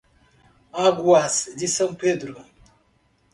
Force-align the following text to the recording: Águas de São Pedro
Águas 0.73 1.51
de 1.55 1.67
São 1.67 1.93
Pedro 1.93 2.43